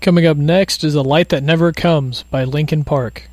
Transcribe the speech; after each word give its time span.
Coming 0.00 0.24
up 0.24 0.38
next 0.38 0.82
is 0.82 0.94
A 0.94 1.02
Light 1.02 1.28
That 1.28 1.42
Never 1.42 1.72
Comes 1.72 2.22
by 2.22 2.44
Linkin 2.44 2.84
Park. 2.84 3.29